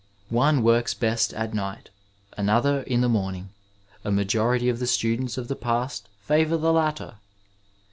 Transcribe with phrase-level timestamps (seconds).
[0.29, 1.91] One works best at night;
[2.35, 3.49] another, in the morning;
[4.03, 7.17] a majority of the students of the past favour the latter.